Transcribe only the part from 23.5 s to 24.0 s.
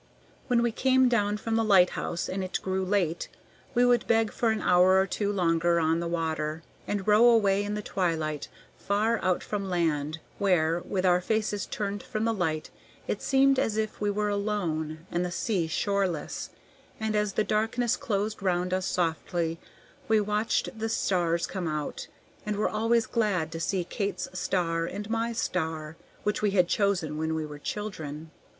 to see